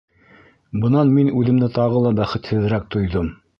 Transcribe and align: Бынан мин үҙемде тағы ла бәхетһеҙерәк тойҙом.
Бынан 0.85 1.11
мин 1.17 1.29
үҙемде 1.41 1.69
тағы 1.77 2.03
ла 2.07 2.15
бәхетһеҙерәк 2.23 2.91
тойҙом. 2.97 3.33